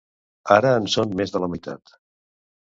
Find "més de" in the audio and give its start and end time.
1.19-1.43